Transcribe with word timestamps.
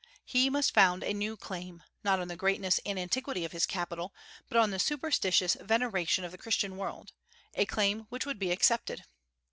He 0.25 0.49
must 0.49 0.73
found 0.73 1.03
a 1.03 1.13
new 1.13 1.37
claim, 1.37 1.83
not 2.03 2.19
on 2.19 2.27
the 2.27 2.35
greatness 2.35 2.79
and 2.87 2.97
antiquity 2.97 3.45
of 3.45 3.51
his 3.51 3.67
capital, 3.67 4.15
but 4.47 4.57
on 4.57 4.71
the 4.71 4.79
superstitious 4.79 5.55
veneration 5.61 6.23
of 6.23 6.31
the 6.31 6.39
Christian 6.39 6.75
world, 6.75 7.11
a 7.53 7.65
claim 7.67 8.07
which 8.09 8.25
would 8.25 8.39
be 8.39 8.49
accepted. 8.49 9.03